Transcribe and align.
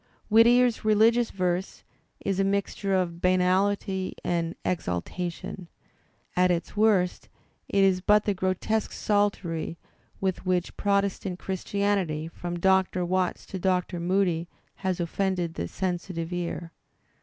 Whittier's 0.29 0.83
religious 0.83 1.29
verse 1.29 1.83
is 2.25 2.39
a 2.39 2.43
mixture 2.43 2.95
of 2.95 3.21
banality 3.21 4.15
and 4.23 4.55
exal 4.65 5.03
tation. 5.03 5.67
At 6.35 6.49
its 6.49 6.75
worst 6.75 7.29
it 7.69 7.83
is 7.83 8.01
but 8.01 8.23
the 8.25 8.33
grotesque 8.33 8.93
psaltery 8.93 9.77
with» 10.19 10.43
which 10.47 10.75
Protestant 10.75 11.37
Christianity 11.37 12.27
from 12.27 12.57
Doctor 12.57 13.05
Watts 13.05 13.45
to 13.45 13.59
Doctor' 13.59 13.99
Moody 14.13 14.47
has 14.77 14.99
offended 14.99 15.53
the 15.53 15.67
sensitive 15.67 16.33
ear. 16.33 16.71